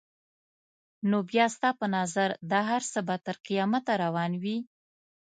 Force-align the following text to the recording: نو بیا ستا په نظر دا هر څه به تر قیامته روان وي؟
نو 1.09 1.17
بیا 1.29 1.45
ستا 1.55 1.69
په 1.79 1.85
نظر 1.97 2.29
دا 2.51 2.61
هر 2.71 2.81
څه 2.91 2.99
به 3.07 3.15
تر 3.25 3.35
قیامته 3.47 3.93
روان 4.03 4.31
وي؟ 4.41 4.57